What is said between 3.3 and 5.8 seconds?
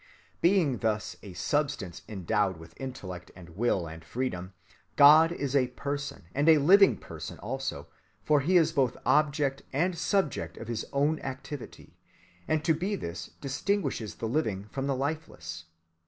and will and freedom, God is a